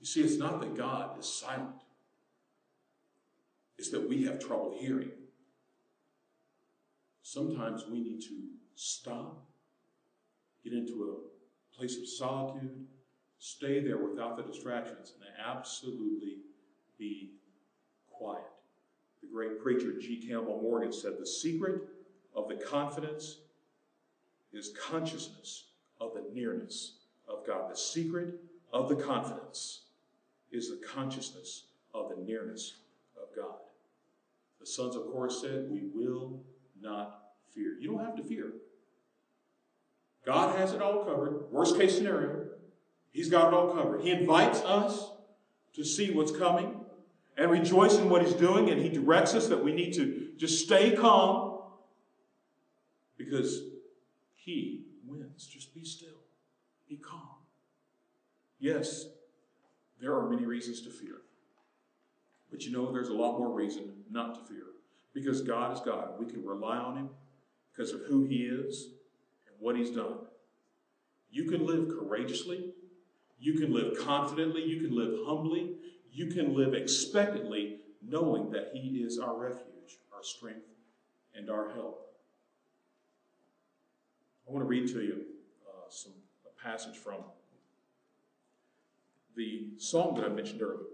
[0.00, 1.82] You see, it's not that God is silent,
[3.76, 5.10] it's that we have trouble hearing.
[7.22, 9.44] Sometimes we need to stop,
[10.64, 12.86] get into a place of solitude,
[13.38, 16.38] stay there without the distractions, and absolutely
[16.98, 17.32] be
[18.10, 18.42] quiet.
[19.20, 20.26] The great preacher G.
[20.26, 21.82] Campbell Morgan said the secret
[22.34, 23.38] of the confidence
[24.52, 25.66] is consciousness
[26.00, 27.70] of the nearness of God.
[27.70, 28.40] The secret
[28.72, 29.82] of the confidence
[30.50, 32.78] is the consciousness of the nearness
[33.16, 33.56] of God.
[34.60, 36.40] The sons of Korah said, We will
[36.80, 37.76] not fear.
[37.80, 38.52] You don't have to fear.
[40.24, 41.50] God has it all covered.
[41.50, 42.46] Worst case scenario,
[43.10, 44.02] He's got it all covered.
[44.02, 45.10] He invites us
[45.74, 46.80] to see what's coming
[47.36, 50.64] and rejoice in what He's doing, and He directs us that we need to just
[50.64, 51.60] stay calm
[53.16, 53.62] because
[54.34, 55.46] He wins.
[55.46, 56.20] Just be still,
[56.88, 57.36] be calm.
[58.58, 59.06] Yes,
[60.00, 61.16] there are many reasons to fear.
[62.50, 64.64] But you know, there's a lot more reason not to fear.
[65.14, 66.18] Because God is God.
[66.18, 67.10] We can rely on Him
[67.72, 68.88] because of who He is
[69.46, 70.18] and what He's done.
[71.30, 72.72] You can live courageously.
[73.38, 74.62] You can live confidently.
[74.64, 75.74] You can live humbly.
[76.10, 80.66] You can live expectantly, knowing that He is our refuge, our strength,
[81.34, 82.08] and our help.
[84.48, 85.22] I want to read to you
[85.68, 86.12] uh, some
[86.46, 87.16] a passage from
[89.38, 90.88] the song that I mentioned earlier.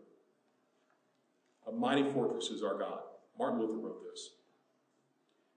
[1.66, 3.00] A mighty fortress is our God.
[3.38, 4.34] Martin Luther wrote this.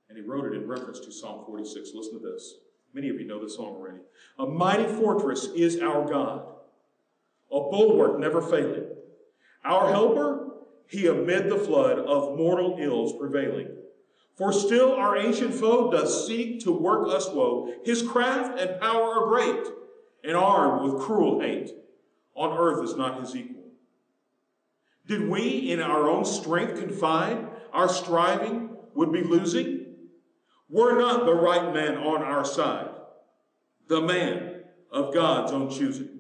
[0.10, 1.92] And he wrote it in reference to Psalm 46.
[1.94, 2.56] Listen to this.
[2.94, 4.00] Many of you know this song already.
[4.40, 6.48] A mighty fortress is our God,
[7.52, 8.86] a bulwark never failing.
[9.66, 10.52] Our helper,
[10.88, 13.68] he amid the flood of mortal ills prevailing.
[14.38, 17.74] For still our ancient foe does seek to work us woe.
[17.84, 19.68] His craft and power are great,
[20.24, 21.72] and armed with cruel hate.
[22.38, 23.64] On earth is not his equal.
[25.08, 29.86] Did we in our own strength confide, our striving would be losing?
[30.70, 32.90] Were not the right man on our side,
[33.88, 34.62] the man
[34.92, 36.20] of God's own choosing?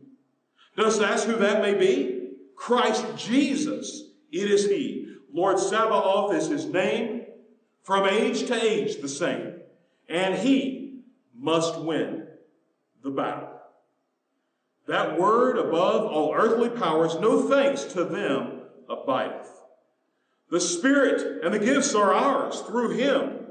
[0.75, 2.29] Dost ask who that may be?
[2.55, 5.05] Christ Jesus, it is He.
[5.31, 7.25] Lord Sabaoth is His name,
[7.83, 9.53] from age to age the same.
[10.09, 11.01] And He
[11.35, 12.27] must win
[13.03, 13.56] the battle.
[14.87, 19.51] That word above all earthly powers, no thanks to them abideth.
[20.49, 23.47] The Spirit and the gifts are ours through Him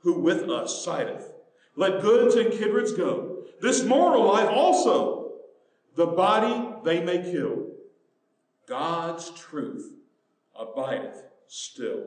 [0.00, 1.32] who with us sideth.
[1.76, 3.44] Let goods and kindreds go.
[3.60, 5.32] This mortal life also,
[5.94, 7.68] the body they may kill.
[8.68, 9.94] God's truth
[10.58, 12.04] abideth still.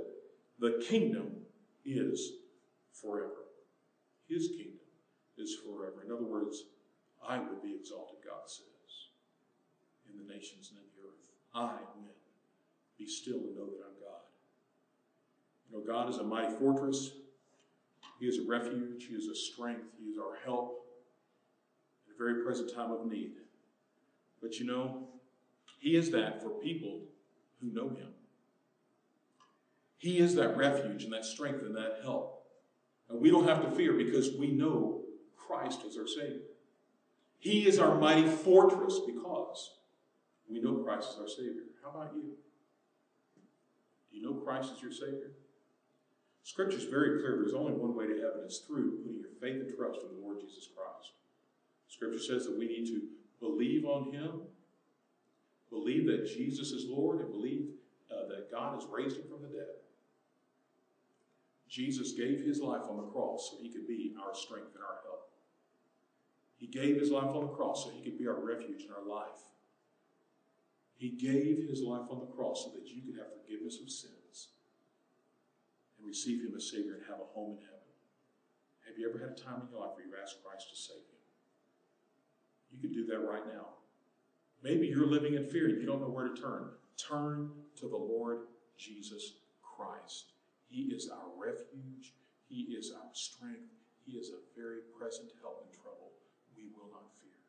[0.59, 1.31] The kingdom
[1.83, 2.33] is
[2.93, 3.45] forever.
[4.27, 4.79] His kingdom
[5.37, 6.03] is forever.
[6.05, 6.65] In other words,
[7.27, 8.65] I will be exalted, God says,
[10.09, 11.19] in the nations and in the earth.
[11.53, 12.09] I win.
[12.97, 14.25] Be still and know that I'm God.
[15.69, 17.11] You know, God is a mighty fortress.
[18.19, 19.05] He is a refuge.
[19.07, 19.85] He is a strength.
[19.97, 20.85] He is our help
[22.07, 23.31] in a very present time of need.
[24.41, 25.07] But you know,
[25.79, 27.01] He is that for people
[27.61, 28.09] who know Him.
[29.97, 32.45] He is that refuge and that strength and that help.
[33.09, 35.01] And we don't have to fear because we know
[35.35, 36.48] Christ is our Savior.
[37.39, 39.71] He is our mighty fortress because
[40.49, 41.63] we know Christ is our Savior.
[41.81, 42.35] How about you?
[44.11, 45.31] Do you know Christ is your Savior?
[46.43, 47.37] Scripture is very clear.
[47.37, 48.41] There's only one way to heaven.
[48.43, 51.13] It's through putting your faith and trust in the Lord Jesus Christ.
[51.87, 53.01] Scripture says that we need to
[53.39, 54.41] believe on Him,
[55.69, 57.67] believe that Jesus is Lord, and believe
[58.11, 59.79] uh, that God has raised Him from the dead.
[61.69, 64.99] Jesus gave His life on the cross so He could be our strength and our
[65.05, 65.28] help.
[66.59, 69.07] He gave his life on the cross so he could be our refuge in our
[69.07, 69.47] life.
[70.97, 74.49] He gave his life on the cross so that you could have forgiveness of sins
[75.97, 77.79] and receive him as Savior and have a home in heaven.
[78.85, 80.97] Have you ever had a time in your life where you asked Christ to save
[80.97, 81.19] you?
[82.71, 83.79] You could do that right now.
[84.61, 86.71] Maybe you're living in fear and you don't know where to turn.
[86.97, 88.39] Turn to the Lord
[88.77, 90.33] Jesus Christ.
[90.69, 92.13] He is our refuge.
[92.49, 93.71] He is our strength.
[94.05, 96.08] He is a very present help in trouble.
[96.59, 97.39] We will not fear.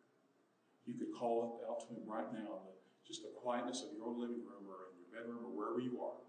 [0.87, 4.23] You could call out to him right now in just the quietness of your own
[4.23, 6.23] living room or in your bedroom or wherever you are.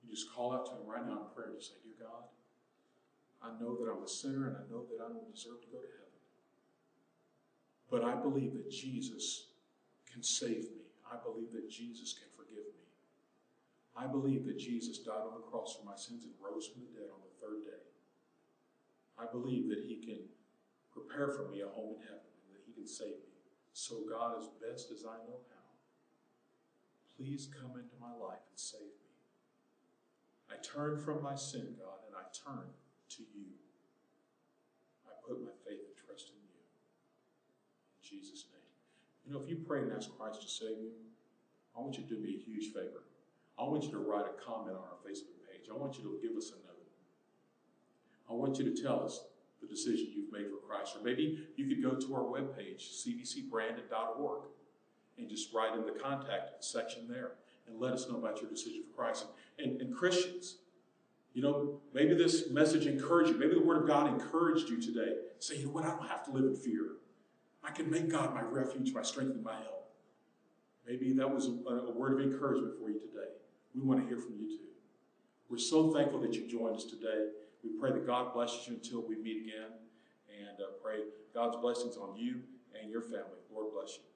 [0.00, 2.24] You just call out to him right now in prayer to say, Dear God,
[3.44, 5.84] I know that I'm a sinner and I know that I don't deserve to go
[5.84, 6.16] to heaven.
[7.92, 9.52] But I believe that Jesus
[10.10, 10.88] can save me.
[11.04, 12.88] I believe that Jesus can forgive me.
[13.96, 16.92] I believe that Jesus died on the cross for my sins and rose from the
[16.96, 17.84] dead on the third day.
[19.20, 20.24] I believe that He can
[20.92, 23.32] prepare for me a home in heaven and that He can save me.
[23.72, 25.68] So, God, as best as I know how,
[27.16, 29.12] please come into my life and save me.
[30.52, 32.68] I turn from my sin, God, and I turn
[33.16, 33.56] to you.
[35.08, 36.60] I put my faith and trust in you.
[37.96, 38.68] In Jesus' name.
[39.24, 40.92] You know, if you pray and ask Christ to save you,
[41.76, 43.08] I want you to do me a huge favor.
[43.58, 45.68] I want you to write a comment on our Facebook page.
[45.70, 46.72] I want you to give us a note.
[48.28, 49.24] I want you to tell us
[49.62, 50.96] the decision you've made for Christ.
[50.96, 54.42] Or maybe you could go to our webpage, cbcbrandon.org,
[55.18, 57.32] and just write in the contact section there
[57.66, 59.26] and let us know about your decision for Christ.
[59.58, 60.56] And, and Christians,
[61.34, 63.38] you know, maybe this message encouraged you.
[63.38, 65.14] Maybe the Word of God encouraged you today.
[65.38, 66.96] Say, you know what, I don't have to live in fear.
[67.64, 69.88] I can make God my refuge, my strength, and my help.
[70.86, 73.30] Maybe that was a, a word of encouragement for you today.
[73.74, 74.64] We want to hear from you too.
[75.48, 77.28] We're so thankful that you joined us today.
[77.62, 79.72] We pray that God blesses you until we meet again
[80.28, 81.00] and uh, pray
[81.34, 82.40] God's blessings on you
[82.80, 83.40] and your family.
[83.52, 84.11] Lord bless you.